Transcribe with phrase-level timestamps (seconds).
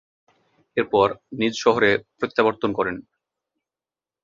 [0.77, 1.07] এরপর
[1.39, 1.89] নিজ শহরে
[2.19, 2.95] প্রত্যাবর্তন করেন।